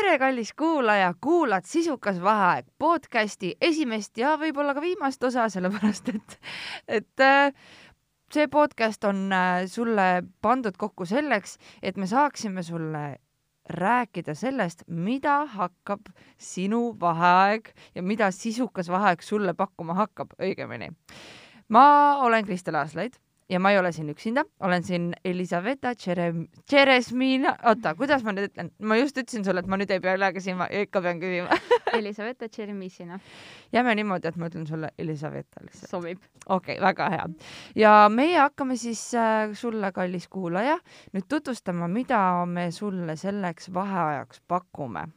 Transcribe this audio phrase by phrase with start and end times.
[0.00, 6.36] tere, kallis kuulaja, kuulad Sisukas vaheaeg podcasti esimest ja võib-olla ka viimast osa, sellepärast et,
[6.88, 7.50] et äh,
[8.32, 10.06] see podcast on äh, sulle
[10.40, 13.04] pandud kokku selleks, et me saaksime sulle
[13.76, 16.08] rääkida sellest, mida hakkab
[16.40, 20.94] sinu vaheaeg ja mida sisukas vaheaeg sulle pakkuma hakkab, õigemini.
[21.68, 21.84] ma
[22.24, 23.20] olen Kristel Aaslaid
[23.50, 28.50] ja ma ei ole siin üksinda, olen siin Elisaveta Tšerem-, Tšeresmina, oota, kuidas ma nüüd
[28.50, 31.20] ütlen, ma just ütlesin sulle, et ma nüüd ei pea üle küsima ja ikka pean
[31.22, 31.58] küsima
[31.98, 33.18] Elisaveta Tšeremissina.
[33.72, 35.90] jääme niimoodi, et ma ütlen sulle Elisaveta lihtsalt.
[35.90, 36.22] sobib.
[36.46, 37.26] okei okay,, väga hea.
[37.82, 40.78] ja meie hakkame siis äh, sulle, kallis kuulaja,
[41.12, 45.08] nüüd tutvustama, mida me sulle selleks vaheajaks pakume.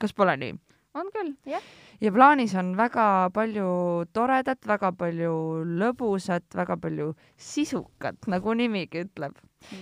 [0.00, 0.65] kas pole nii?
[0.96, 1.62] On küll, jah
[2.00, 3.68] ja plaanis on väga palju
[4.14, 5.32] toredat, väga palju
[5.80, 9.36] lõbusat, väga palju sisukat, nagu nimigi ütleb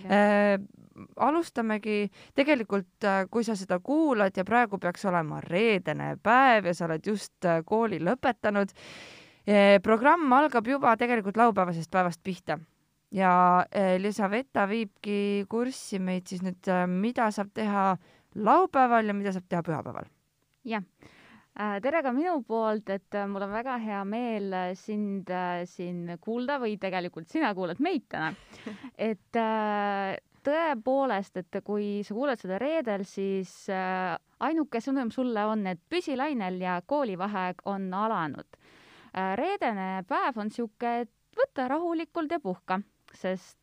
[0.08, 0.58] äh,.
[1.18, 2.04] alustamegi
[2.38, 7.06] tegelikult, äh, kui sa seda kuulad ja praegu peaks olema reedene päev ja sa oled
[7.06, 9.80] just äh, kooli lõpetanud äh,.
[9.82, 12.58] programm algab juba tegelikult laupäevasest päevast pihta
[13.14, 17.94] ja Elisaveta viibki kurssi meid siis nüüd, mida saab teha
[18.34, 20.13] laupäeval ja mida saab teha pühapäeval.
[20.64, 20.82] Jah
[21.54, 25.28] Äh, tere ka minu poolt, et äh, mul on väga hea meel äh, sind
[25.70, 28.32] siin kuulda või tegelikult sina kuulad meid täna.
[29.10, 29.38] et
[30.44, 36.58] tõepoolest, et kui sa kuulad seda reedel, siis ainuke sõnum sulle on, et püsi lainel
[36.60, 38.58] ja koolivaheaeg on alanud.
[39.38, 42.80] reedene päev on sihuke, et võta rahulikult ja puhka
[43.14, 43.62] sest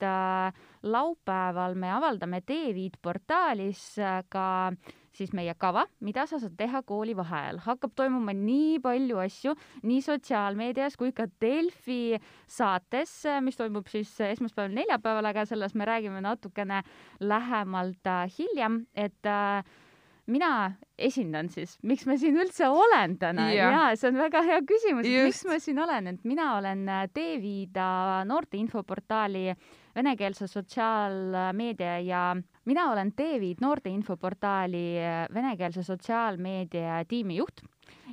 [0.87, 3.83] laupäeval me avaldame Teeviit portaalis
[4.31, 7.61] ka äh, siis meie kava, mida sa saad teha koolivaheajal.
[7.65, 12.17] hakkab toimuma nii palju asju nii sotsiaalmeedias kui ka Delfi
[12.47, 16.81] saates, mis toimub siis esmaspäeval, neljapäeval, aga sellest me räägime natukene
[17.19, 19.63] lähemalt äh, hiljem, et äh,
[20.31, 20.51] mina
[20.97, 23.49] esindan siis, miks ma siin üldse olen täna.
[23.51, 27.89] Ja, ja see on väga hea küsimus, miks ma siin olen, et mina olen Teeviida
[28.21, 29.49] äh, noorte infoportaali
[29.95, 32.25] venekeelse sotsiaalmeedia ja
[32.65, 37.61] mina olen Teevid noorte infoportaali äh, venekeelse sotsiaalmeedia tiimijuht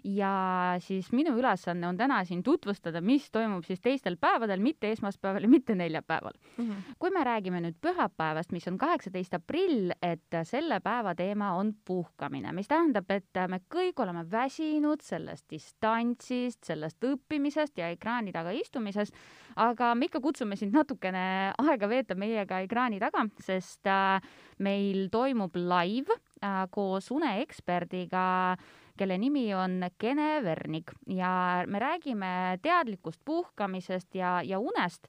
[0.05, 5.43] ja siis minu ülesanne on täna siin tutvustada, mis toimub siis teistel päevadel, mitte esmaspäeval
[5.43, 6.65] ja mitte neljapäeval mm.
[6.65, 6.95] -hmm.
[6.99, 12.53] kui me räägime nüüd pühapäevast, mis on kaheksateist aprill, et selle päeva teema on puhkamine,
[12.53, 19.15] mis tähendab, et me kõik oleme väsinud sellest distantsist, sellest õppimisest ja ekraani taga istumisest,
[19.57, 24.21] aga me ikka kutsume sind natukene aega veeta meiega ekraani taga, sest äh,
[24.59, 26.13] meil toimub live
[26.43, 28.57] äh, koos uneeksperdiga
[28.99, 35.09] kelle nimi on Kene Vernik ja me räägime teadlikust puhkamisest ja, ja unest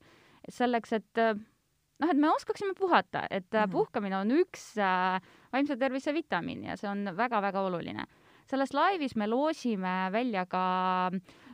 [0.50, 1.22] selleks, et
[2.00, 3.72] noh, et me oskaksime puhata, et mm -hmm.
[3.72, 5.22] puhkamine on üks äh,
[5.54, 8.06] vaimse tervise vitamiin ja see on väga-väga oluline.
[8.50, 11.12] selles laivis me loosime välja ka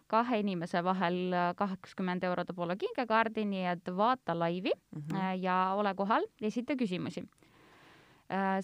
[0.08, 5.42] kahe inimese vahel kaheksakümmend eurot Apollo kingekaardi, nii et vaata laivi mm -hmm.
[5.42, 7.24] ja ole kohal, esita küsimusi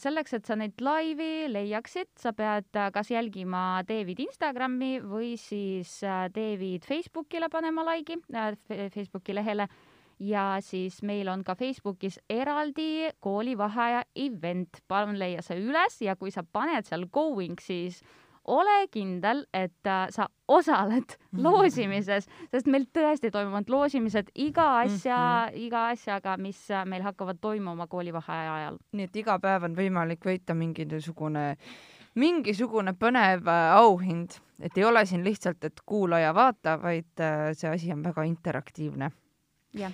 [0.01, 5.99] selleks, et sa neid laivi leiaksid, sa pead äh, kas jälgima David Instagrami või siis
[6.03, 8.17] äh, David Facebookile panema like'i,
[8.93, 9.67] Facebooki lehele.
[10.21, 16.33] Ja siis meil on ka Facebookis eraldi koolivaheaja event, palun leia see üles ja kui
[16.33, 18.03] sa paned seal going, siis
[18.47, 21.43] ole kindel, et äh, sa osaled mhm.
[21.43, 25.65] loosimises, sest meil tõesti toimuvad loosimised iga asja mm, -hmm.
[25.67, 28.77] iga asjaga, mis äh, meil hakkavad toimuma koolivaheaja ajal.
[28.91, 31.57] nii et iga päev on võimalik võita mingisugune,
[32.15, 37.69] mingisugune põnev äh, auhind, et ei ole siin lihtsalt, et kuula ja vaata, vaid see
[37.69, 39.11] asi on väga interaktiivne.
[39.73, 39.93] jah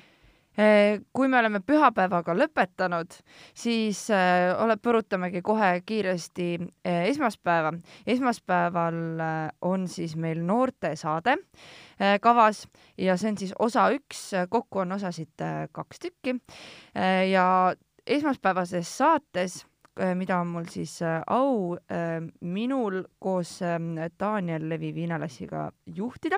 [1.13, 3.13] kui me oleme pühapäevaga lõpetanud,
[3.57, 7.73] siis äh, ole, põrutamegi kohe kiiresti äh, esmaspäeva.
[8.07, 12.65] esmaspäeval äh, on siis meil noortesaade äh, kavas
[12.97, 17.75] ja see on siis osa üks, kokku on osasid äh, kaks tükki äh, ja
[18.07, 19.76] esmaspäevases saates Äh,
[20.15, 26.37] mida on mul siis äh, au äh, minul koos ähm, Daniel Levi Viinalassiga juhtida.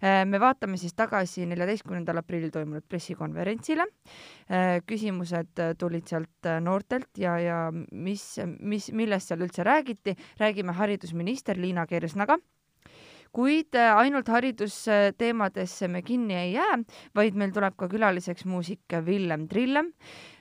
[0.00, 3.84] me vaatame siis tagasi neljateistkümnendal aprillil toimunud pressikonverentsile.
[4.86, 8.22] küsimused tulid sealt noortelt ja, ja mis,
[8.60, 12.38] mis, millest seal üldse räägiti, räägime haridusminister Liina Kersnaga
[13.32, 16.80] kuid ainult haridusteemadesse me kinni ei jää,
[17.14, 19.92] vaid meil tuleb ka külaliseks muusik Villem Trillem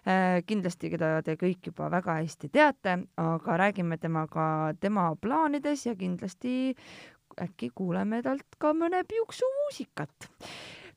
[0.08, 4.46] Äh, kindlasti, keda te kõik juba väga hästi teate, aga räägime temaga
[4.80, 6.72] tema plaanides ja kindlasti
[7.44, 10.30] äkki kuuleme talt ka mõne piuksu muusikat.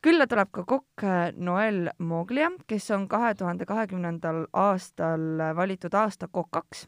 [0.00, 6.30] Külla tuleb ka kokk äh, Noel Moglia, kes on kahe tuhande kahekümnendal aastal valitud aasta
[6.30, 6.86] kokaks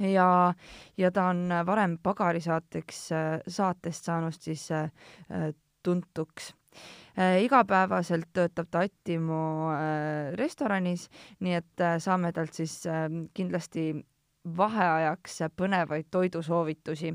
[0.00, 0.54] ja,
[0.96, 3.08] ja ta on varem pagarisaateks,
[3.48, 4.68] saatest saanud siis
[5.82, 6.54] tuntuks.
[7.40, 9.70] Igapäevaselt töötab ta Attimo
[10.34, 11.06] restoranis,
[11.40, 12.80] nii et saame talt siis
[13.34, 13.92] kindlasti
[14.56, 17.14] vaheajaks põnevaid toidusoovitusi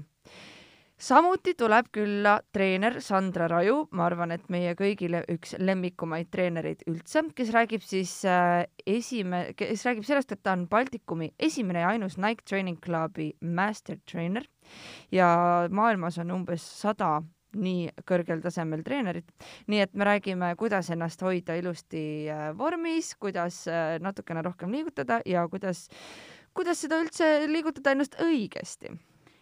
[0.99, 7.23] samuti tuleb külla treener Sandra Raju, ma arvan, et meie kõigile üks lemmikumaid treenereid üldse,
[7.35, 12.19] kes räägib siis äh, esime-, kes räägib sellest, et ta on Baltikumi esimene ja ainus
[12.19, 14.45] Nike Training Clubi master trainer.
[15.11, 15.29] Ja
[15.71, 17.19] maailmas on umbes sada
[17.57, 19.31] nii kõrgel tasemel treenerit,
[19.71, 25.23] nii et me räägime, kuidas ennast hoida ilusti äh, vormis, kuidas äh, natukene rohkem liigutada
[25.25, 25.87] ja kuidas,
[26.53, 28.93] kuidas seda üldse liigutada ennast õigesti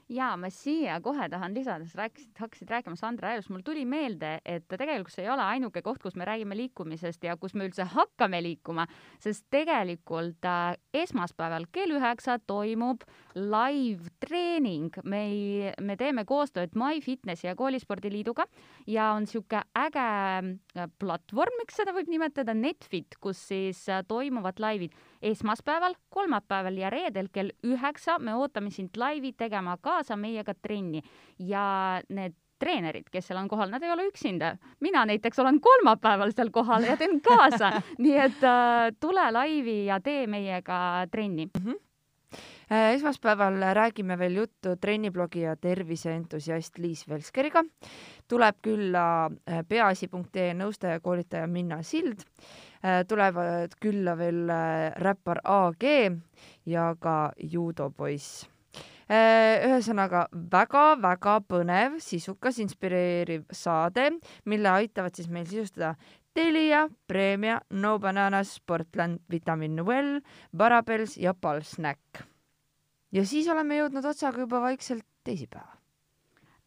[0.09, 4.38] ja ma siia kohe tahan lisada, sa rääkisid, hakkasid rääkima Sandra Ajust, mul tuli meelde,
[4.45, 7.86] et tegelikult see ei ole ainuke koht, kus me räägime liikumisest ja kus me üldse
[7.92, 8.88] hakkame liikuma,
[9.24, 13.04] sest tegelikult äh, esmaspäeval kell üheksa toimub
[13.36, 14.95] live treening.
[15.04, 18.48] me ei, me teeme koostööd MyFitnessi ja Koolispordiliiduga
[18.88, 24.63] ja on niisugune äge äh, platvorm, miks seda võib nimetada, Netfit, kus siis äh, toimuvad
[24.63, 28.19] laivid esmaspäeval, kolmapäeval ja reedel kell üheksa.
[28.19, 31.01] me ootame sind laivi tegema kaasa meiega trenni
[31.39, 34.57] ja need treenerid, kes seal on kohal, nad ei ole üksinda.
[34.79, 39.99] mina näiteks olen kolmapäeval seal kohal ja teen kaasa nii et äh, tule laivi ja
[40.01, 41.65] tee meiega trenni mm.
[41.65, 41.83] -hmm
[42.69, 47.63] esmaspäeval räägime veel juttu trenniblogi ja terviseentusiast Liis Velskeriga.
[48.27, 52.25] tuleb külla äh, peaasi.ee nõustaja, koolitaja Minna Sild
[53.07, 55.83] tulevad külla veel äh, räppar AG
[56.65, 58.45] ja ka judopoiss
[59.09, 64.12] äh, ühesõnaga väga-väga põnev, sisukas, inspireeriv saade,
[64.45, 65.95] mille aitavad siis meil sisustada
[66.38, 70.19] Telia, Premia, No Bananas, Sportland, Vitamin Well,
[70.56, 72.21] Barabels ja Palsnack.
[73.12, 75.76] ja siis oleme jõudnud otsaga juba vaikselt teisipäeva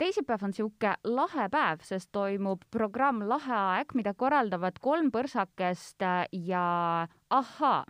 [0.01, 7.07] teisipäev on sihuke lahe päev, sest toimub programm Laheaeg, mida korraldavad kolm põrsakest äh, ja
[7.31, 7.85] ahhaa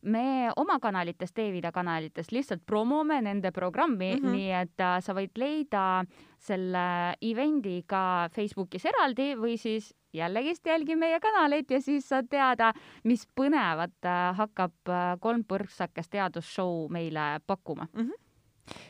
[0.00, 4.36] me oma kanalites, Teevida kanalites lihtsalt promome nende programmi mm, -hmm.
[4.36, 6.04] nii et äh, sa võid leida
[6.38, 12.72] selle event'i ka Facebookis eraldi või siis jällegist jälgi meie kanaleid ja siis saad teada,
[13.04, 14.72] mis põnevat äh, hakkab
[15.20, 18.00] kolm põrsakest teadusshow meile pakkuma mm.
[18.00, 18.26] -hmm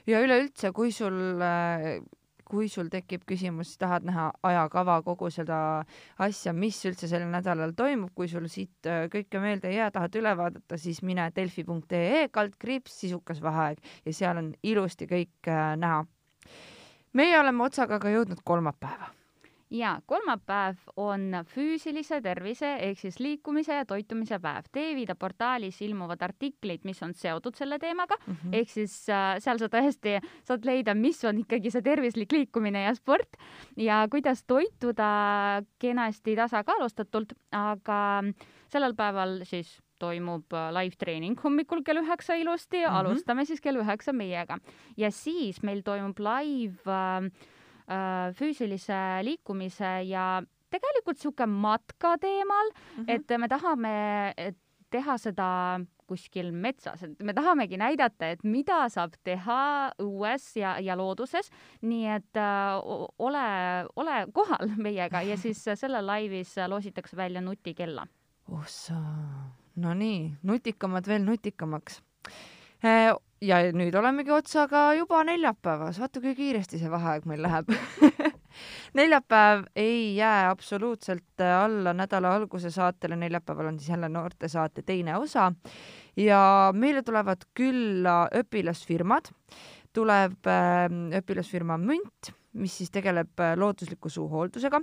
[0.06, 1.16] ja üleüldse, kui sul
[2.50, 5.58] kui sul tekib küsimus, tahad näha ajakava, kogu seda
[6.18, 10.18] asja, mis üldse sellel nädalal toimub, kui sul siit äh, kõike meelde ei jää, tahad
[10.18, 16.04] üle vaadata, siis mine delfi.ee kaldkriips sisukas vaheaeg ja seal on ilusti kõik äh, näha.
[17.12, 19.19] meie oleme otsaga ka jõudnud kolmapäeva
[19.70, 24.66] ja kolmapäev on füüsilise tervise ehk siis liikumise ja toitumise päev.
[24.72, 28.56] Teevida portaalis ilmuvad artiklid, mis on seotud selle teemaga mm -hmm.
[28.60, 32.94] ehk siis äh, seal sa tõesti saad leida, mis on ikkagi see tervislik liikumine ja
[32.94, 33.36] sport
[33.76, 38.24] ja kuidas toituda kenasti tasakaalustatult, aga
[38.68, 42.98] sellel päeval siis toimub äh, live treening hommikul kell üheksa ilusti mm, -hmm.
[42.98, 44.58] alustame siis kell üheksa meiega
[44.96, 47.59] ja siis meil toimub live äh, Äh,
[48.38, 53.08] füüsilise liikumise ja tegelikult sihuke matka teemal mm, -hmm.
[53.08, 53.94] et me tahame
[54.90, 55.48] teha seda
[56.10, 59.60] kuskil metsas, et me tahamegi näidata, et mida saab teha
[60.02, 61.50] õues ja, ja looduses,
[61.86, 62.80] nii et äh,
[63.22, 63.44] ole,
[64.00, 68.06] ole kohal meiega ja siis selle laivis loositakse välja nutikella.
[68.50, 68.98] ossa,
[69.76, 72.00] no nii, nutikamad veel nutikamaks
[72.82, 77.72] äh, ja nüüd olemegi otsaga juba neljapäevas, vaata kui kiiresti see vaheaeg meil läheb.
[78.98, 85.52] Neljapäev ei jää absoluutselt alla nädala alguse saatele, neljapäeval on siis jälle noortesaate teine osa.
[86.16, 86.42] Ja
[86.76, 89.30] meile tulevad külla õpilasfirmad,
[89.96, 90.86] tuleb äh,
[91.20, 94.82] õpilasfirma Münt, mis siis tegeleb äh, loodusliku suuhooldusega.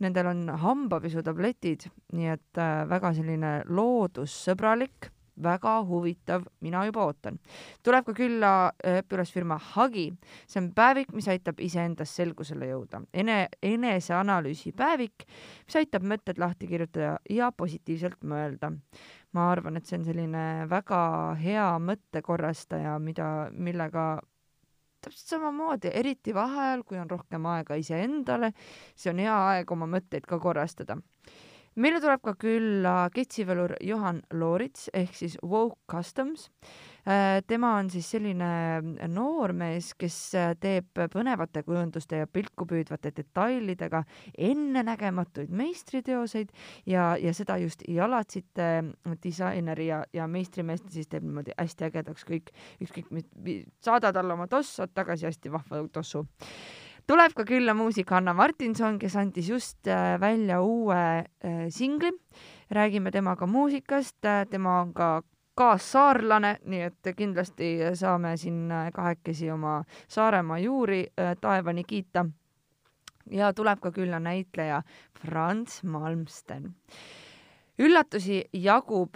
[0.00, 5.10] Nendel on hambapesutabletid, nii et äh, väga selline loodussõbralik
[5.42, 7.38] väga huvitav, mina juba ootan.
[7.82, 10.08] tuleb ka külla äh, õpilasfirma Hagi,
[10.46, 15.26] see on päevik, mis aitab iseendas selgusele jõuda, ene, eneseanalüüsi päevik,
[15.66, 18.72] mis aitab mõtted lahti kirjutada ja positiivselt mõelda.
[19.32, 21.00] ma arvan, et see on selline väga
[21.38, 24.18] hea mõttekorrastaja, mida, millega
[25.00, 28.50] täpselt samamoodi, eriti vaheajal, kui on rohkem aega iseendale,
[28.96, 30.98] see on hea aeg oma mõtteid ka korrastada
[31.78, 36.48] meile tuleb ka külla ketsivõlur Johan Loorits ehk siis Woke Customs.
[37.08, 38.48] Äh, tema on siis selline
[39.08, 44.02] noormees, kes äh, teeb põnevate kujunduste ja pilku püüdvate detailidega
[44.36, 46.52] ennenägematuid meistriteoseid
[46.90, 48.68] ja, ja seda just jalatsite
[49.24, 52.52] disaineri ja, ja meistrimeeste siis teeb niimoodi hästi ägedaks kõik,
[52.84, 56.26] ükskõik mis, saada talle oma toss, saad tagasi hästi vahva tossu
[57.10, 61.24] tuleb ka külla muusik Hanna Martinson, kes andis just äh, välja uue
[61.68, 62.12] singli.
[62.70, 64.16] räägime temaga muusikast,
[64.50, 65.22] tema on ka
[65.58, 72.26] kaassaarlane, nii et kindlasti saame siin kahekesi oma Saaremaa juuri äh, taevani kiita.
[73.30, 74.82] ja tuleb ka külla näitleja
[75.20, 76.74] Franz Malmsten.
[77.78, 79.14] üllatusi jagub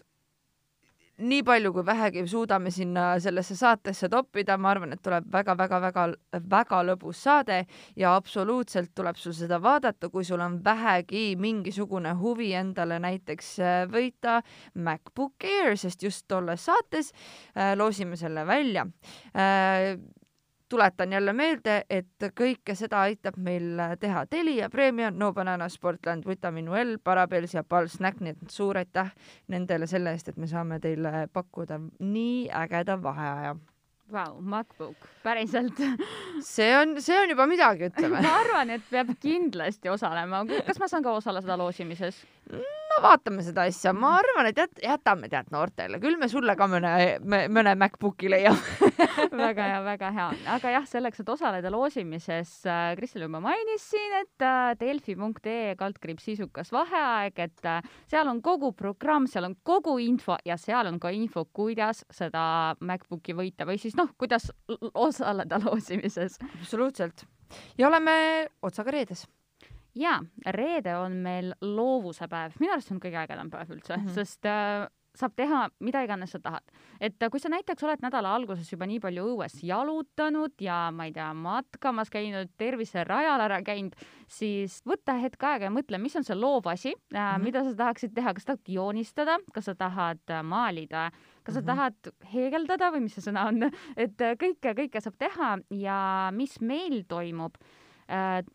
[1.18, 7.21] nii palju, kui vähegi suudame sinna sellesse saatesse toppida, ma arvan, et tuleb väga-väga-väga-väga lõbus
[7.26, 7.61] saade
[7.97, 13.78] ja absoluutselt tuleb sul seda vaadata, kui sul on vähegi mingisugune huvi endale näiteks äh,
[13.90, 14.40] võita
[14.75, 17.12] MacBook Air, sest just tolles saates
[17.54, 18.87] äh, loosime selle välja.
[19.35, 19.94] Äh,
[20.68, 26.71] tuletan jälle meelde, et kõike seda aitab meil teha Telia Premium, No Banana, Sportland, Vitamin
[26.71, 29.12] Well, Parabels ja Pal Snack, nii et suur aitäh
[29.49, 33.54] nendele selle eest, et me saame teile pakkuda nii ägeda vaheaja.
[34.12, 35.78] Vau, MacBook, päriselt
[36.54, 40.44] see on, see on juba midagi, ütleme ma arvan, et peab kindlasti osalema.
[40.66, 42.21] kas ma saan ka osaleda loosimises?
[42.95, 46.69] No vaatame seda asja, ma arvan, et jät-, jätame tead noortele, küll me sulle ka
[46.71, 46.93] mõne,
[47.25, 48.91] mõne MacBooki leiame
[49.45, 50.29] väga hea, väga hea.
[50.55, 56.29] aga jah, selleks, et osaleda loosimises äh,, Kristel juba mainis siin, et äh, delfi.ee kaldkriips
[56.31, 61.01] sisukas vaheaeg, et äh, seal on kogu programm, seal on kogu info ja seal on
[61.03, 64.51] ka info, kuidas seda MacBooki võita või siis noh, kuidas
[64.95, 66.39] osaleda loosimises.
[66.61, 67.27] absoluutselt.
[67.79, 68.15] ja oleme
[68.63, 69.27] otsaga reedes
[69.99, 70.19] jaa,
[70.57, 74.15] reede on meil loovuse päev, minu arust see on kõige ägedam päev üldse mm, -hmm.
[74.15, 76.65] sest äh, saab teha mida iganes sa tahad.
[77.01, 81.07] et äh, kui sa näiteks oled nädala alguses juba nii palju õues jalutanud ja ma
[81.07, 83.95] ei tea, matkamas käinud, terviserajal ära käinud,
[84.29, 87.47] siis võta hetk aega ja mõtle, mis on see loov asi mm, -hmm.
[87.47, 91.11] mida sa tahaksid teha, kas tahad joonistada, kas sa tahad äh, maalida,
[91.45, 91.67] kas sa mm -hmm.
[91.67, 97.05] tahad heegeldada või mis see sõna on, et kõike, kõike saab teha ja mis meil
[97.09, 97.55] toimub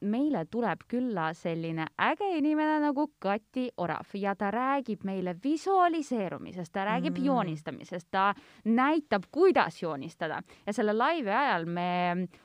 [0.01, 6.85] meile tuleb külla selline äge inimene nagu Kati Orav ja ta räägib meile visualiseerumisest, ta
[6.85, 7.25] räägib mm.
[7.25, 8.33] joonistamisest, ta
[8.65, 11.89] näitab, kuidas joonistada ja selle laivi ajal me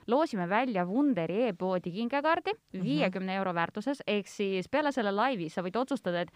[0.06, 2.82] loosime välja Wunderi e-poodi kingekaardi mhm.
[2.82, 3.38] viiekümne mm -hmm.
[3.38, 6.32] euro väärtuses, ehk siis peale selle laivi sa võid otsustada, et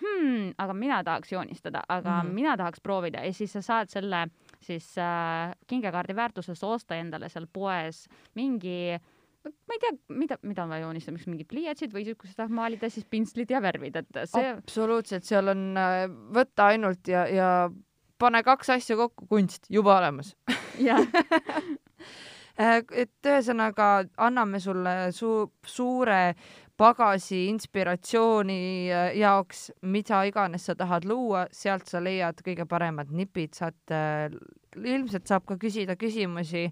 [0.00, 2.34] hmm, aga mina tahaks joonistada, aga mm -hmm.
[2.34, 4.28] mina tahaks proovida ja siis sa saad selle
[4.60, 8.98] siis äh, kingekaardi väärtuses osta endale seal poes mingi
[9.50, 12.54] ma ei tea, mida, mida on vaja joonistamiseks, mingid pliiatsid või siis, kui sa tahad
[12.54, 14.52] maalida, siis pintslid ja värvid, et see.
[14.54, 16.04] absoluutselt, seal on äh,
[16.36, 17.48] võtta ainult ja, ja
[18.22, 20.34] pane kaks asja kokku, kunst juba olemas
[20.88, 21.02] jah
[22.62, 25.34] äh, et ühesõnaga anname sulle su
[25.66, 26.22] suure
[26.78, 33.58] pagasi inspiratsiooni äh, jaoks, mida iganes sa tahad luua, sealt sa leiad kõige paremad nipid,
[33.58, 33.78] saad,
[34.78, 36.68] ilmselt saab ka küsida küsimusi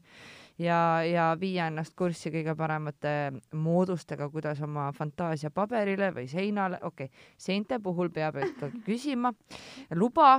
[0.60, 3.12] ja, ja viia ennast kurssi kõige paremate
[3.56, 9.32] moodustega, kuidas oma fantaasia paberile või seinale, okei okay,, seinte puhul peab ikkagi küsima
[9.96, 10.30] luba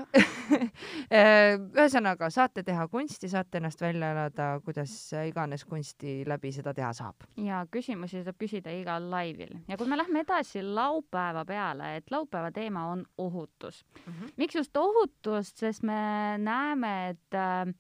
[1.12, 4.94] ühesõnaga, saate teha kunsti, saate ennast välja elada, kuidas
[5.26, 7.28] iganes kunsti läbi seda teha saab.
[7.42, 12.52] ja küsimusi saab küsida igal laivil ja kui me lähme edasi laupäeva peale, et laupäeva
[12.52, 14.14] teema on ohutus mm.
[14.14, 14.34] -hmm.
[14.38, 17.74] miks just ohutust, sest me näeme, et äh,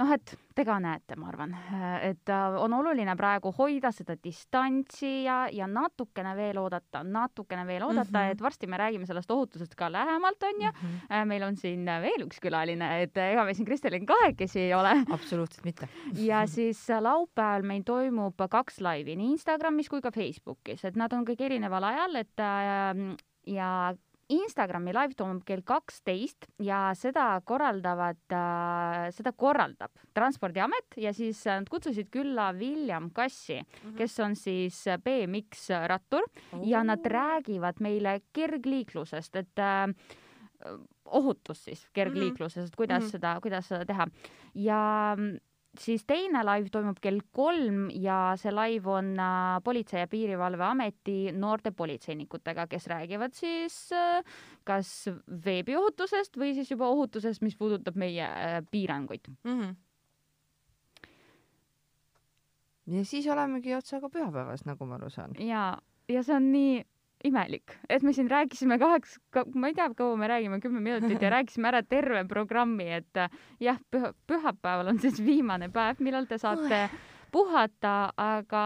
[0.00, 1.54] noh, et te ka näete, ma arvan,
[2.02, 7.84] et äh, on oluline praegu hoida seda distantsi ja, ja natukene veel oodata, natukene veel
[7.86, 8.36] oodata mm, -hmm.
[8.36, 10.88] et varsti me räägime sellest ohutusest ka lähemalt, onju mm.
[10.88, 11.24] -hmm.
[11.24, 14.94] meil on siin veel üks külaline, et ega me siin Kristeliga kahekesi ei ole.
[15.10, 20.96] absoluutselt mitte ja siis laupäeval meil toimub kaks laivi nii Instagramis kui ka Facebookis, et
[20.96, 23.94] nad on kõik erineval ajal, et äh, ja
[24.32, 31.68] Instagrami live toimub kell kaksteist ja seda korraldavad äh,, seda korraldab Transpordiamet ja siis nad
[31.70, 33.96] kutsusid külla William Kassi mm, -hmm.
[33.98, 36.68] kes on siis BMX rattur oh.
[36.68, 39.88] ja nad räägivad meile kergliiklusest, et äh,
[41.04, 43.10] ohutus siis kergliikluses, et kuidas mm -hmm.
[43.10, 44.06] seda, kuidas seda teha
[44.54, 45.16] ja
[45.80, 51.70] siis teine live toimub kell kolm ja see live on äh, Politsei- ja Piirivalveameti noorte
[51.70, 54.22] politseinikutega, kes räägivad siis äh,
[54.64, 55.10] kas
[55.44, 59.60] veebiohutusest või siis juba ohutusest, mis puudutab meie äh, piiranguid mm.
[59.60, 59.74] -hmm.
[62.98, 65.34] ja siis olemegi otsaga pühapäevas, nagu ma aru saan.
[65.38, 65.78] ja,
[66.08, 66.82] ja see on nii
[67.24, 71.22] imelik, et me siin rääkisime kaheks ka,, ma ei tea, kaua me räägime, kümme minutit
[71.22, 76.28] ja rääkisime ära terve programmi, et äh, jah, püha, pühapäeval on siis viimane päev, millal
[76.30, 76.86] te saate
[77.34, 78.64] puhata, aga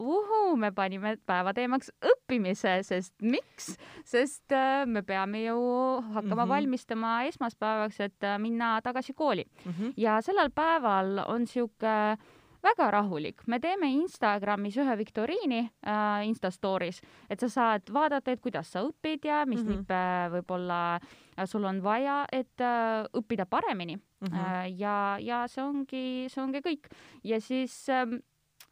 [0.00, 3.74] uhuu, me panime päeva teemaks õppimise, sest miks?
[4.08, 6.48] sest äh, me peame ju hakkama mm -hmm.
[6.54, 9.72] valmistama esmaspäevaks, et äh, minna tagasi kooli mm.
[9.72, 9.92] -hmm.
[9.96, 12.16] ja sellel päeval on sihuke
[12.62, 17.00] väga rahulik, me teeme Instagramis ühe viktoriini äh, Insta story's,
[17.30, 19.76] et sa saad vaadata, et kuidas sa õpid ja mis mm -hmm.
[19.76, 20.00] nippe
[20.36, 24.28] võib-olla äh, sul on vaja, et äh, õppida paremini mm.
[24.28, 24.38] -hmm.
[24.38, 26.88] Äh, ja, ja see ongi, see ongi kõik.
[27.24, 28.20] ja siis ähm,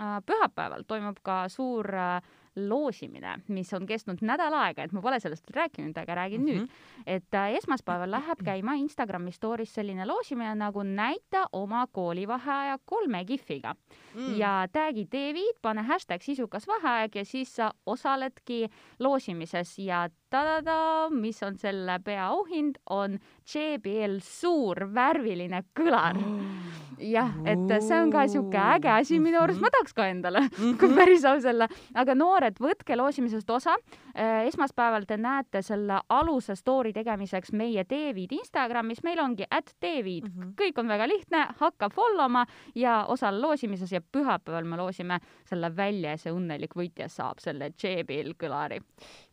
[0.01, 2.21] äh, pühapäeval toimub ka suur äh,
[2.57, 6.61] loosimine, mis on kestnud nädal aega, et ma pole sellest rääkinud, aga räägin mm -hmm.
[6.61, 6.69] nüüd.
[7.07, 13.75] et äh, esmaspäeval läheb käima Instagrami story's selline loosimine nagu näita oma koolivaheaja kolme kihviga
[14.15, 14.39] mm.
[14.39, 21.43] ja tag'i David, pane hashtag sisukas vaheaeg ja siis sa osaledki loosimises ja ta-da-da, mis
[21.47, 23.19] on selle peaauhind, on
[23.53, 26.19] JBL suur värviline kõlar
[26.99, 30.47] jah, et see on ka sihuke äge asi minu arust, ma tahaks ka endale,
[30.81, 31.69] kui päris aus olla.
[31.95, 33.77] aga noored, võtke loosimisest osa.
[34.17, 40.25] Äh, esmaspäeval te näete selle aluse story tegemiseks meie David Instagramis, meil ongi at David
[40.25, 40.55] mm, -hmm.
[40.57, 45.77] kõik on väga lihtne, hakka follow ma ja osale loosimises ja pühapäeval me loosime selle
[45.77, 48.81] välja ja see õnnelik võitja saab selle JBL kõlari.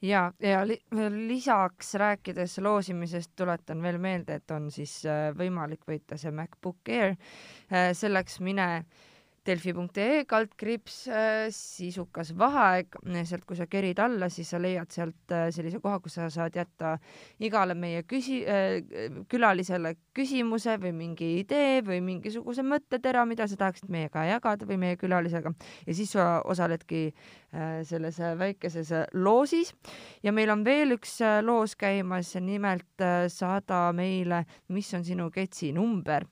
[0.02, 6.32] ja, ja lisaks rääkides loosimisest tuletan veel meelde, et on siis äh, võimalik võita see
[6.32, 7.18] MacBook Air.
[7.72, 8.86] Äh, selleks mine
[9.44, 12.96] delfi.ee kaldkriips äh, sisukas vaheaeg,
[13.28, 16.94] sealt kui sa kerid alla, siis sa leiad sealt sellise koha, kus sa saad jätta
[17.44, 18.46] igale meie küsi-,
[19.32, 25.00] külalisele küsimuse või mingi idee või mingisuguse mõttetera, mida sa tahaksid meiega jagada või meie
[25.02, 25.52] külalisega.
[25.90, 27.10] Ja siis sa osaledki
[27.88, 29.74] selles väikeses loosis.
[30.24, 34.44] Ja meil on veel üks loos käimas, nimelt saada meile,
[34.74, 36.26] mis on sinu ketsi number?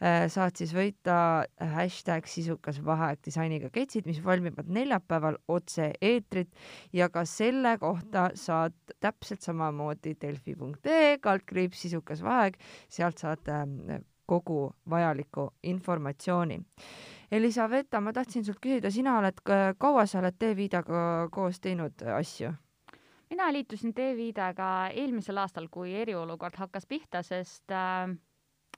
[0.00, 6.54] Äh, saad siis võita hashtag sisukas vaheaeg disainiga ketsid, mis valmivad neljapäeval otse-eetrit
[6.96, 12.56] ja ka selle kohta saad täpselt samamoodi delfi.ee kaldkriips sisukas vaheaeg,
[12.88, 13.76] sealt saad ähm,
[14.30, 16.60] kogu vajalikku informatsiooni.
[17.30, 19.42] Elisaveta, ma tahtsin sult küsida, sina oled,
[19.78, 22.54] kaua sa oled T-Viidaga koos teinud asju?
[23.30, 28.10] mina liitusin T-Viidaga eelmisel aastal, kui eriolukord hakkas pihta, sest äh,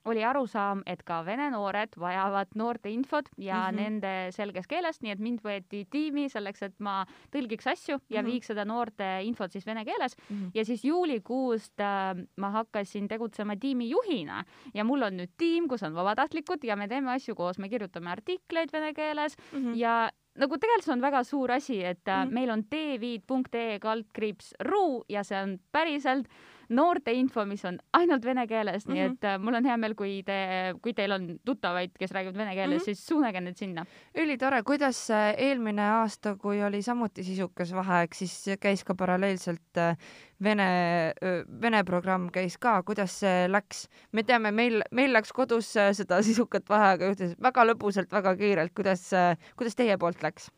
[0.05, 3.81] oli arusaam, et ka vene noored vajavad noorte infot ja mm -hmm.
[3.81, 8.27] nende selges keeles, nii et mind võeti tiimi selleks, et ma tõlgiks asju ja mm
[8.27, 8.31] -hmm.
[8.31, 10.35] viiks seda noorte infot siis vene keeles mm.
[10.35, 10.51] -hmm.
[10.53, 15.95] ja siis juulikuust äh, ma hakkasin tegutsema tiimijuhina ja mul on nüüd tiim, kus on
[15.95, 19.75] vabatahtlikud ja me teeme asju koos, me kirjutame artikleid vene keeles mm -hmm.
[19.75, 22.33] ja nagu tegelikult see on väga suur asi, et mm -hmm.
[22.33, 26.27] meil on tviid.ee kaldkriips ru ja see on päriselt
[26.75, 28.95] noorte info, mis on ainult vene keeles mm, -hmm.
[28.95, 29.13] nii mhm.
[29.13, 30.37] et äh, mul on hea meel, kui te,
[30.81, 32.85] kui teil on tuttavaid, kes räägivad vene keeles mm, -hmm.
[32.85, 33.85] siis suunage need sinna.
[34.17, 39.97] ülitore, kuidas äh, eelmine aasta, kui oli samuti sisukas vaheaeg, siis käis ka paralleelselt äh,
[40.43, 41.13] vene,
[41.61, 43.87] vene programm käis ka, kuidas see läks?
[44.11, 49.09] me teame, meil, meil läks kodus seda sisukat vaheaega juhtus väga lõbusalt, väga kiirelt, kuidas,
[49.55, 50.49] kuidas teie poolt läks?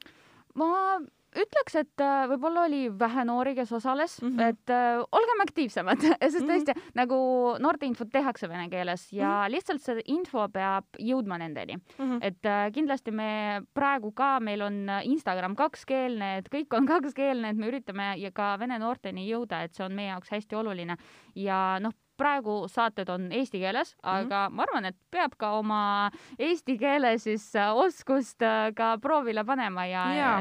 [0.55, 0.99] ma
[1.35, 4.53] ütleks, et äh, võib-olla oli vähe noori, kes osales mm, -hmm.
[4.53, 6.49] et äh, olgem aktiivsemad sest mhm.
[6.49, 6.95] tõesti mm -hmm.
[7.01, 7.17] nagu
[7.59, 9.51] noorteinfot tehakse vene keeles ja mm -hmm.
[9.51, 12.05] lihtsalt see info peab jõudma nendeni mm.
[12.05, 12.19] -hmm.
[12.21, 17.57] et äh, kindlasti me praegu ka, meil on Instagram kakskeelne, et kõik on kakskeelne, et
[17.57, 20.97] me üritame ja ka vene noorteni jõuda, et see on meie jaoks hästi oluline
[21.35, 24.55] ja noh, praegu saated on eesti keeles, aga mm -hmm.
[24.55, 29.85] ma arvan, et peab ka oma eesti keele siis äh, oskust äh, ka proovile panema
[29.85, 30.31] ja, ja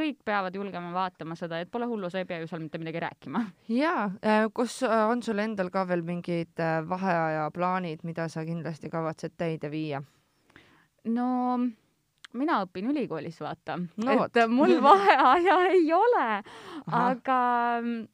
[0.00, 3.00] kõik peavad julgema vaatama seda, et pole hullu, sa ei pea ju seal mitte midagi
[3.00, 3.44] rääkima.
[3.68, 9.32] ja, äh, kus on sul endal ka veel mingid vaheaja plaanid, mida sa kindlasti kavatsed
[9.36, 10.02] täide viia?
[11.04, 11.58] no
[12.36, 14.18] mina õpin ülikoolis, vaata no,.
[14.26, 16.28] et mul vaheaja ei ole,
[16.86, 17.38] aga
[17.80, 18.04] mm,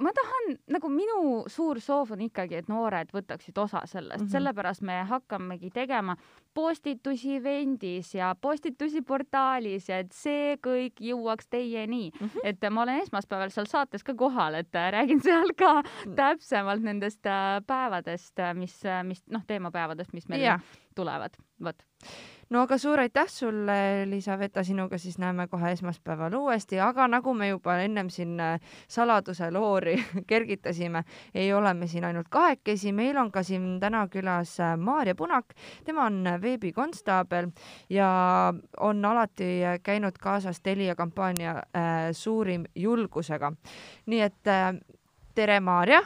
[0.00, 1.18] ma tahan, nagu minu
[1.50, 4.32] suur soov on ikkagi, et noored võtaksid osa sellest mm, -hmm.
[4.32, 6.16] sellepärast me hakkamegi tegema
[6.54, 12.26] postitusi Vendis ja postitusi portaalis ja et see kõik jõuaks teieni mm.
[12.26, 12.40] -hmm.
[12.44, 16.14] et ma olen esmaspäeval seal saates ka kohal, et äh, räägin seal ka mm.
[16.14, 20.60] täpsemalt nendest äh, päevadest, äh, mis, mis noh, teemapäevadest, mis meil yeah.
[20.94, 21.82] tulevad, vot
[22.50, 27.48] no aga suur aitäh sulle, Liisa-Veta, sinuga siis näeme kohe esmaspäeval uuesti, aga nagu me
[27.48, 29.94] juba ennem siin äh, saladuse loori
[30.30, 35.14] kergitasime, ei ole me siin ainult kahekesi, meil on ka siin täna külas äh, Maarja
[35.14, 37.52] Punak, tema on veebikonstaabel
[37.90, 38.10] ja
[38.80, 39.50] on alati
[39.82, 43.52] käinud kaasas Telia kampaania äh, Suurim julgusega.
[44.06, 44.74] nii et äh,
[45.34, 46.02] tere, Maarja!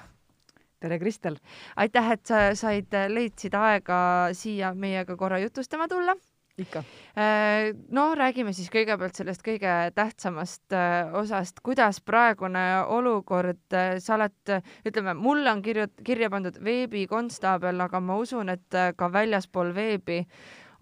[0.80, 1.40] Tere, Kristel!
[1.76, 6.12] aitäh, et sa said, leidsid aega siia meiega korra jutustama tulla
[6.58, 6.78] ikka.
[7.18, 12.62] Äh, no räägime siis kõigepealt sellest kõige tähtsamast äh, osast, kuidas praegune
[12.94, 14.54] olukord, äh, sa oled,
[14.86, 20.22] ütleme, mulle on kirju-, kirja pandud veebikonstaabel, aga ma usun, et ka väljaspool veebi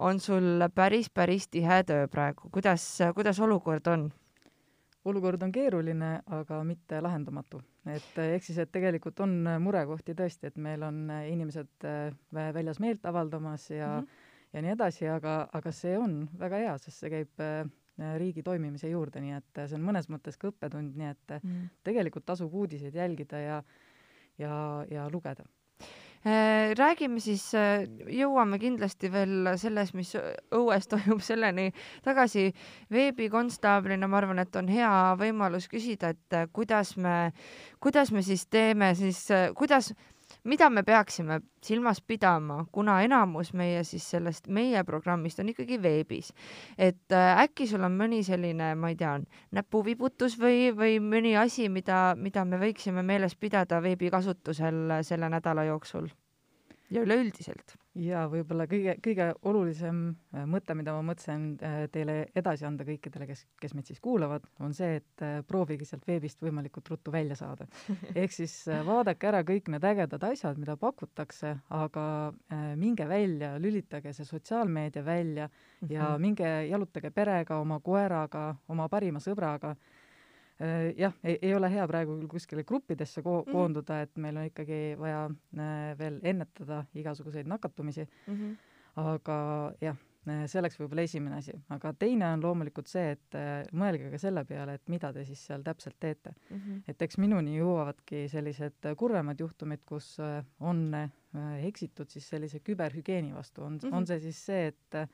[0.03, 2.51] on sul päris, päris tihe töö praegu.
[2.53, 4.11] kuidas, kuidas olukord on?
[5.05, 7.63] olukord on keeruline, aga mitte lahendamatu.
[7.87, 11.89] et ehk siis, et tegelikult on murekohti tõesti, et meil on inimesed
[12.33, 14.22] väljas meelt avaldamas ja mm -hmm
[14.53, 17.65] ja nii edasi, aga, aga see on väga hea, sest see käib äh,
[18.21, 21.73] riigi toimimise juurde, nii et see on mõnes mõttes ka õppetund, nii et mm.
[21.87, 23.59] tegelikult tasub uudiseid jälgida ja,
[24.41, 24.55] ja,
[24.91, 25.45] ja lugeda
[26.27, 31.71] äh, räägime siis, äh, jõuame kindlasti veel selles, mis õues toimub, selleni
[32.05, 32.51] tagasi.
[32.93, 37.33] veebikonstaablina ma arvan, et on hea võimalus küsida, et kuidas me,
[37.81, 39.95] kuidas me siis teeme siis, kuidas
[40.45, 46.33] mida me peaksime silmas pidama, kuna enamus meie siis sellest meie programmist on ikkagi veebis,
[46.79, 49.19] et äh, äkki sul on mõni selline, ma ei tea,
[49.55, 56.11] näpuvibutus või, või mõni asi, mida, mida me võiksime meeles pidada veebikasutusel selle nädala jooksul
[56.93, 57.77] ja üleüldiselt?
[57.99, 59.99] ja võib-olla kõige, kõige olulisem
[60.33, 64.47] äh, mõte, mida ma mõtlesin äh, teile edasi anda kõikidele, kes, kes meid siis kuulavad,
[64.65, 67.67] on see, et äh, proovige sealt veebist võimalikult ruttu välja saada.
[68.23, 68.55] ehk siis
[68.87, 72.05] vaadake ära kõik need ägedad asjad, mida pakutakse, aga
[72.81, 75.49] minge välja, lülitage see sotsiaalmeedia välja
[75.89, 76.23] ja mhm.
[76.23, 79.77] minge jalutage perega, oma koeraga, oma parima sõbraga
[80.97, 83.53] jah, ei ole hea praegu küll kuskile gruppidesse ko mhm.
[83.55, 88.35] koonduda, et meil on ikkagi vaja äh, veel ennetada igasuguseid nakatumisi mm.
[88.35, 88.57] -hmm.
[89.03, 89.37] aga
[89.81, 89.97] jah,
[90.29, 93.39] äh, see oleks võib-olla esimene asi, aga teine on loomulikult see, et
[93.73, 96.57] mõelge ka selle peale, et mida te siis seal täpselt teete mm.
[96.57, 96.83] -hmm.
[96.89, 100.17] et eks minuni jõuavadki sellised kurvemad juhtumid, kus
[100.61, 100.89] on
[101.63, 103.97] eksitud siis sellise küberhügieeni vastu, on mm, -hmm.
[103.97, 105.09] on see siis see, et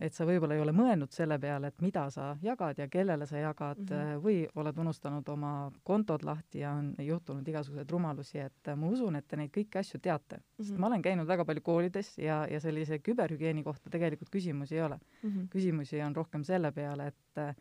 [0.00, 3.40] et sa võib-olla ei ole mõelnud selle peale, et mida sa jagad ja kellele sa
[3.40, 4.22] jagad mm -hmm.
[4.24, 9.16] või oled unustanud oma kontod lahti ja on juhtunud igasuguseid rumalusi, et äh, ma usun,
[9.16, 10.42] et te neid kõiki asju teate mm.
[10.42, 10.64] -hmm.
[10.64, 14.82] sest ma olen käinud väga palju koolides ja, ja sellise küberhügieeni kohta tegelikult küsimusi ei
[14.82, 15.30] ole mm.
[15.30, 15.48] -hmm.
[15.48, 17.54] küsimusi on rohkem selle peale, et äh,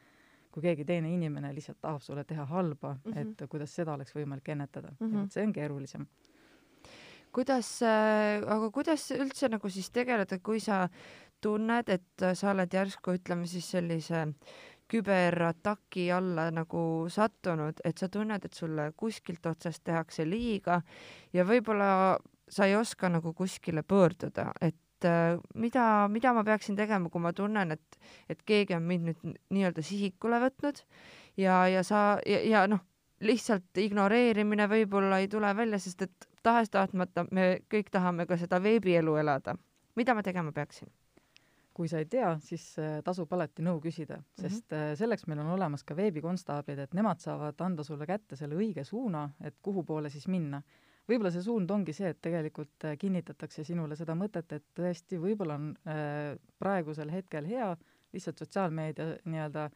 [0.52, 3.20] kui keegi teine inimene lihtsalt tahab sulle teha halba mm, -hmm.
[3.22, 5.08] et kuidas seda oleks võimalik ennetada mm.
[5.08, 5.30] -hmm.
[5.30, 6.08] see on keerulisem
[7.32, 10.88] kuidas äh,, aga kuidas üldse nagu siis tegeleda, kui sa
[11.42, 14.26] tunned, et sa oled järsku, ütleme siis sellise
[14.90, 20.82] küberataki alla nagu sattunud, et sa tunned, et sulle kuskilt otsast tehakse liiga
[21.34, 22.18] ja võib-olla
[22.50, 27.34] sa ei oska nagu kuskile pöörduda, et äh, mida, mida ma peaksin tegema, kui ma
[27.38, 28.00] tunnen, et,
[28.30, 30.82] et keegi on mind nüüd nii-öelda sihikule võtnud
[31.38, 32.82] ja, ja sa ja, ja noh,
[33.22, 39.16] lihtsalt ignoreerimine võib-olla ei tule välja, sest et tahes-tahtmata me kõik tahame ka seda veebielu
[39.22, 39.56] elada.
[39.96, 40.88] mida ma tegema peaksin?
[41.80, 44.42] Kui sa ei tea, siis äh, tasub alati nõu küsida, mhm.
[44.42, 45.00] sest mm -hmm.
[45.00, 49.30] selleks meil on olemas ka veebikonstaablid, et nemad saavad anda sulle kätte selle õige suuna,
[49.42, 50.62] et kuhu poole siis minna.
[51.10, 55.56] võib-olla see suund ongi see, et tegelikult äh, kinnitatakse sinule seda mõtet, et tõesti, võib-olla
[55.56, 57.78] on äh, praegusel hetkel hea
[58.14, 59.72] lihtsalt sotsiaalmeedia nii-öelda äh,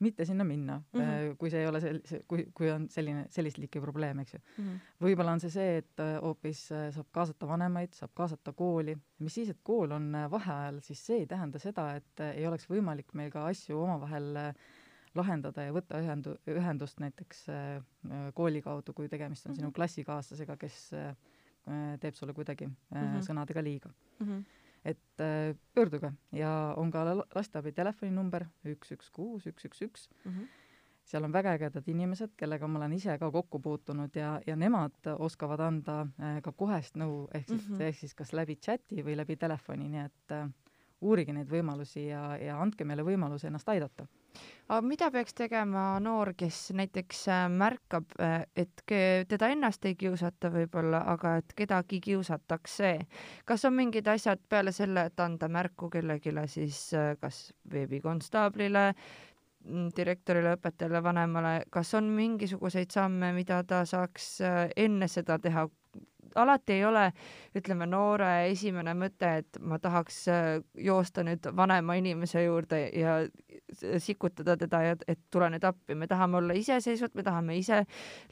[0.00, 1.36] mitte sinna minna mm, -hmm.
[1.38, 4.64] kui see ei ole sel-, kui, kui on selline, sellist liiki probleem, eks ju mm.
[4.64, 5.06] -hmm.
[5.06, 9.34] võib-olla on see see, et äh, hoopis äh, saab kaasata vanemaid, saab kaasata kooli, mis
[9.34, 13.30] siis, et kool on vaheajal, siis see ei tähenda seda, et ei oleks võimalik meil
[13.30, 14.30] ka asju omavahel
[15.14, 17.46] lahendada ja võtta ühendu-, ühendust näiteks
[18.34, 19.60] kooli kaudu, kui tegemist on mm -hmm.
[19.60, 20.90] sinu klassikaaslasega, kes
[22.00, 23.22] teeb sulle kuidagi mm -hmm.
[23.26, 24.26] sõnadega liiga mm.
[24.26, 30.08] -hmm et äh, pöörduge ja on ka lasteabi telefoninumber üks, üks, kuus, üks, üks, üks.
[30.24, 30.48] Mhm.
[31.10, 35.08] seal on väga ägedad inimesed, kellega ma olen ise ka kokku puutunud ja, ja nemad
[35.18, 37.82] oskavad anda äh, ka kohest nõu, ehk siis mm, -hmm.
[37.88, 40.48] ehk siis kas läbi chati või läbi telefoni, nii et äh,
[41.00, 44.06] uurige neid võimalusi ja, ja andke meile võimaluse ennast aidata
[44.70, 48.84] aga mida peaks tegema noor, kes näiteks äh, märkab, äh, et
[49.28, 52.92] teda ennast ei kiusata võib-olla, aga et kedagi kiusatakse?
[53.44, 58.84] kas on mingid asjad peale selle, et anda märku kellelegi siis äh, kas veebikonstaablile,
[59.64, 64.38] mm, direktorile, õpetajale, vanemale, kas on mingisuguseid samme, mida ta saaks
[64.76, 65.66] enne seda teha,
[66.38, 67.06] alati ei ole,
[67.56, 73.20] ütleme, noore esimene mõte, et ma tahaks äh, joosta nüüd vanema inimese juurde ja
[73.98, 77.84] sikutada teda ja et tule nüüd appi, me tahame olla iseseisvad, me tahame ise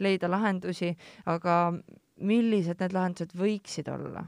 [0.03, 0.95] leida lahendusi,
[1.27, 1.61] aga
[2.19, 4.27] millised need lahendused võiksid olla?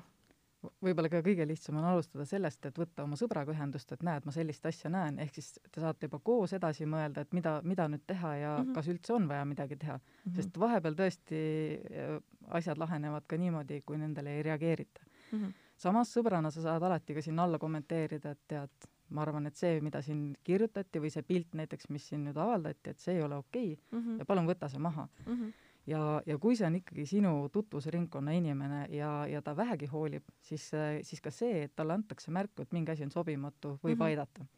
[0.61, 4.35] Võib-olla ka kõige lihtsam on alustada sellest, et võtta oma sõbraga ühendust, et näed, ma
[4.35, 8.05] sellist asja näen, ehk siis te saate juba koos edasi mõelda, et mida, mida nüüd
[8.07, 8.75] teha ja mm -hmm.
[8.77, 10.03] kas üldse on vaja midagi teha mm.
[10.03, 10.37] -hmm.
[10.37, 11.41] sest vahepeal tõesti
[11.81, 15.01] äh, asjad lahenevad ka niimoodi, kui nendele ei reageerita
[15.33, 15.39] mm.
[15.39, 15.53] -hmm.
[15.77, 19.81] samas sõbrana sa saad alati ka sinna alla kommenteerida, et tead, ma arvan, et see,
[19.81, 23.37] mida siin kirjutati või see pilt näiteks, mis siin nüüd avaldati, et see ei ole
[23.37, 24.19] okei okay, mm -hmm.
[24.19, 25.33] ja palun võta see maha mm.
[25.35, 25.53] -hmm
[25.91, 30.71] ja, ja kui see on ikkagi sinu tutvusringkonna inimene ja, ja ta vähegi hoolib, siis,
[31.03, 34.09] siis ka see, et talle antakse märku, et mingi asi on sobimatu, võib mm -hmm.
[34.09, 34.49] aidata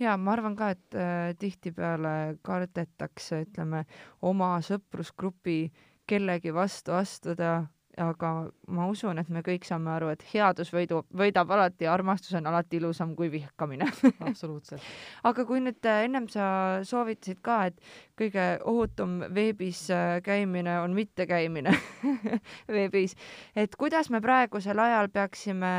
[0.00, 3.84] ja ma arvan ka, et äh, tihtipeale kardetakse, ütleme,
[4.22, 5.72] oma sõprusgrupi
[6.06, 8.30] kellegi vastu astuda aga
[8.76, 12.76] ma usun, et me kõik saame aru, et headus võidu, võidab alati armastus on alati
[12.76, 13.88] ilusam kui vihkamine.
[14.20, 14.84] Absoluutselt.
[15.28, 16.46] Aga kui nüüd äh, ennem sa
[16.86, 17.80] soovitasid ka, et
[18.20, 21.72] kõige ohutum veebis äh, käimine on mittekäimine
[22.76, 23.16] veebis,
[23.56, 25.72] et kuidas me praegusel ajal peaksime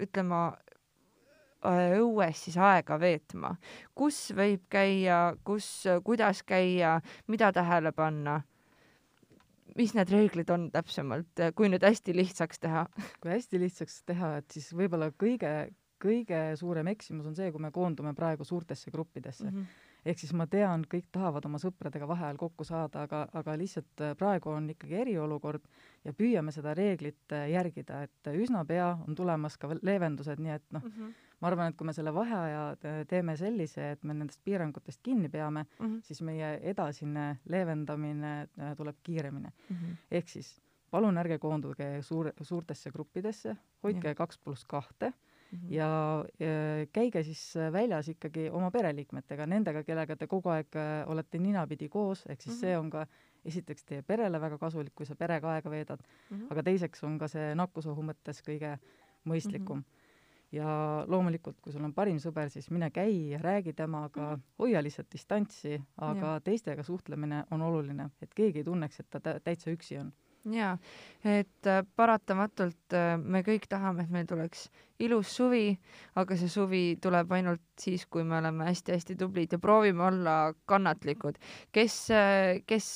[0.00, 0.42] ütlema,
[1.68, 3.58] äh, õues siis aega veetma,
[3.92, 5.68] kus võib käia, kus,
[6.06, 6.96] kuidas käia,
[7.28, 8.40] mida tähele panna
[9.76, 12.86] mis need reeglid on täpsemalt, kui nüüd hästi lihtsaks teha?
[13.20, 15.52] kui hästi lihtsaks teha, et siis võib-olla kõige,
[16.00, 19.56] kõige suurem eksimus on see, kui me koondume praegu suurtesse gruppidesse mm.
[19.56, 24.04] -hmm ehk siis ma tean, kõik tahavad oma sõpradega vaheajal kokku saada, aga, aga lihtsalt
[24.04, 25.66] äh, praegu on ikkagi eriolukord
[26.04, 30.66] ja püüame seda reeglit äh, järgida, et üsna pea on tulemas ka leevendused, nii et
[30.76, 32.64] noh mm -hmm., ma arvan, et kui me selle vaheaja
[33.08, 36.00] teeme sellise, et me nendest piirangutest kinni peame mm, -hmm.
[36.04, 39.76] siis meie edasine leevendamine äh, tuleb kiiremini mm.
[39.76, 39.96] -hmm.
[40.10, 45.12] ehk siis palun ärge koonduge suur, suurtesse gruppidesse, hoidke kaks pluss kahte
[45.52, 45.72] mm -hmm.
[45.74, 51.38] ja, ja käige siis väljas ikkagi oma pereliikmetega, nendega, kellega te kogu aeg äh, olete
[51.38, 52.60] ninapidi koos, ehk siis mm -hmm.
[52.60, 53.06] see on ka
[53.44, 56.00] esiteks teie perele väga kasulik, kui sa perega aega veedad
[56.30, 56.46] mm, -hmm.
[56.50, 58.78] aga teiseks on ka see nakkusohu mõttes kõige
[59.24, 59.82] mõistlikum mm.
[59.82, 59.99] -hmm
[60.52, 64.48] ja loomulikult, kui sul on parim sõber, siis mine käi ja räägi temaga, mhm.
[64.58, 66.40] hoia lihtsalt distantsi, aga ja.
[66.44, 70.12] teistega suhtlemine on oluline, et keegi ei tunneks, et ta täitsa üksi on
[70.48, 70.78] jaa,
[71.24, 74.68] et äh, paratamatult äh, me kõik tahame, et meil tuleks
[75.00, 75.74] ilus suvi,
[76.20, 81.38] aga see suvi tuleb ainult siis, kui me oleme hästi-hästi tublid ja proovime olla kannatlikud.
[81.72, 82.88] kes, äh, kes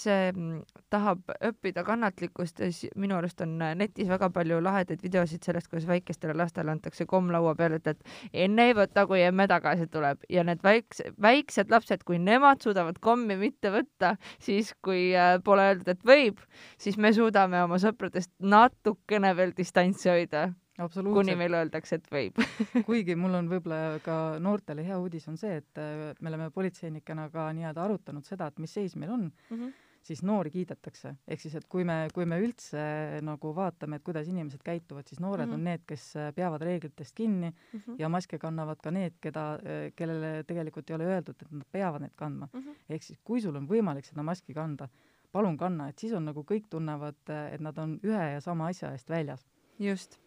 [0.90, 2.60] tahab õppida kannatlikkust,
[2.96, 7.54] minu arust on netis väga palju lahedaid videosid sellest, kuidas väikestele lastele antakse komm laua
[7.54, 12.04] peale, et, et enne ei võta, kui emme tagasi tuleb ja need väikse, väiksed lapsed,
[12.04, 15.12] kui nemad suudavad kommi mitte võtta, siis kui
[15.44, 16.42] pole öeldud, et võib,
[16.78, 22.40] siis me suudame oma sõpradest natukene veel distantsi hoida kuni meile öeldakse, et võib
[22.88, 27.28] kuigi mul on võib-olla ka noortele hea uudis on see, et äh, me oleme politseinikena
[27.32, 29.72] ka nii-öelda arutanud seda, et mis seis meil on mm, -hmm.
[30.02, 31.14] siis noori kiidetakse.
[31.28, 35.20] ehk siis, et kui me, kui me üldse nagu vaatame, et kuidas inimesed käituvad, siis
[35.20, 35.54] noored mm -hmm.
[35.54, 37.94] on need, kes äh, peavad reeglitest kinni mm -hmm.
[37.98, 42.00] ja maske kannavad ka need, keda, äh, kellele tegelikult ei ole öeldud, et nad peavad
[42.00, 42.60] neid kandma mm.
[42.60, 42.74] -hmm.
[42.88, 44.88] ehk siis, kui sul on võimalik seda maski kanda,
[45.32, 47.16] palun kanna, et siis on nagu kõik tunnevad,
[47.52, 49.46] et nad on ühe ja sama asja eest väljas.
[49.78, 50.18] just.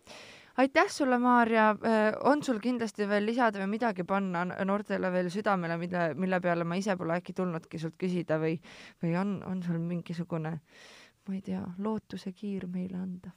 [0.57, 5.77] Aitäh sulle, Maarja, äh, on sul kindlasti veel lisada või midagi panna noortele veel südamele,
[5.77, 8.57] mille, mille peale ma ise pole äkki tulnudki sult küsida või,
[9.03, 10.53] või on, on sul mingisugune,
[11.27, 13.33] ma ei tea, lootusekiir meile anda?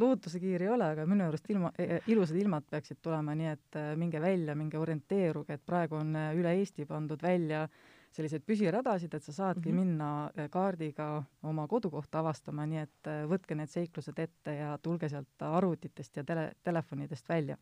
[0.00, 3.76] lootusekiir ei ole, aga minu arust ilma, e, e, ilusad ilmad peaksid tulema, nii et
[3.76, 8.44] äh, minge välja, minge orienteeruge, et praegu on äh, üle Eesti pandud välja äh, selliseid
[8.46, 9.80] püsiradasid, et sa saadki mm -hmm.
[9.80, 15.08] minna äh, kaardiga oma kodukohta avastama, nii et äh, võtke need seiklused ette ja tulge
[15.08, 17.56] sealt arvutitest ja tele, telefonidest välja.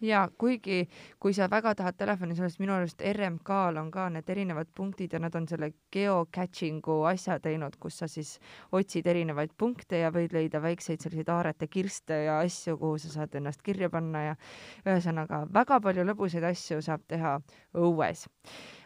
[0.00, 0.88] ja kuigi,
[1.20, 5.12] kui sa väga tahad telefonis olla, siis minu arust RMK-l on ka need erinevad punktid
[5.12, 8.40] ja nad on selle geocaching'u asja teinud, kus sa siis
[8.72, 13.34] otsid erinevaid punkte ja võid leida väikseid selliseid aarete kirste ja asju, kuhu sa saad
[13.34, 14.36] ennast kirja panna ja
[14.86, 17.40] ühesõnaga väga palju lõbusaid asju saab teha
[17.74, 18.26] õues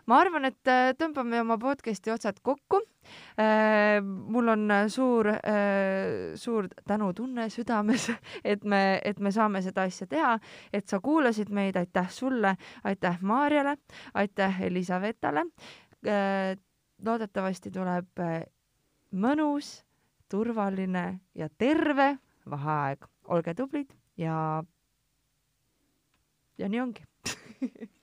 [0.06, 2.80] ma arvan, et äh, tõmbame oma podcast'i otsad kokku.
[3.38, 5.28] Äh, mul on äh, suur,
[6.38, 8.08] suur tänutunne südames,
[8.52, 10.36] et me, et me saame seda asja teha,
[10.74, 13.76] et sa kuulasid meid, aitäh sulle, aitäh Maarjale,
[14.14, 15.46] aitäh Elisavetale.
[17.04, 18.20] loodetavasti tuleb
[19.10, 19.82] mõnus,
[20.30, 22.16] turvaline ja terve
[22.50, 23.06] vaheaeg.
[23.26, 24.62] olge tublid ja,
[26.58, 27.02] ja nii ongi